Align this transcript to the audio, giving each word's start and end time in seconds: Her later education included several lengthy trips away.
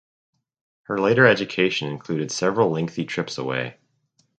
Her 0.85 0.97
later 0.99 1.27
education 1.27 1.87
included 1.89 2.31
several 2.31 2.71
lengthy 2.71 3.05
trips 3.05 3.37
away. 3.37 3.77